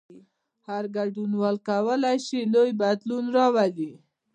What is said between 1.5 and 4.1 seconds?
کولای شي لوی بدلون راولي.